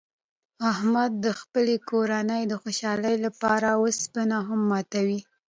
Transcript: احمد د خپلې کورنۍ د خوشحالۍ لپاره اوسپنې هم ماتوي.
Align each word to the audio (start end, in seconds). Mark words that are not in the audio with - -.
احمد 0.71 1.11
د 1.25 1.27
خپلې 1.39 1.75
کورنۍ 1.89 2.43
د 2.47 2.53
خوشحالۍ 2.61 3.15
لپاره 3.25 3.67
اوسپنې 3.81 4.39
هم 4.47 4.61
ماتوي. 4.71 5.19